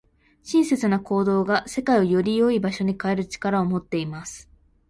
[0.41, 4.49] 親切な行動が、世界をより良い場所に変える力を持っています。